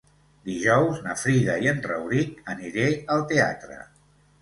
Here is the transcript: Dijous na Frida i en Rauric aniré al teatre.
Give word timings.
Dijous 0.47 1.01
na 1.09 1.17
Frida 1.25 1.59
i 1.67 1.71
en 1.73 1.83
Rauric 1.91 2.43
aniré 2.57 2.91
al 3.19 3.27
teatre. 3.35 3.83